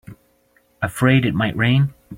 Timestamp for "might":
1.35-1.55